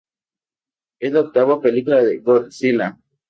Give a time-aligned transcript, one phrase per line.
[0.99, 2.97] Es la octava película de Godzilla.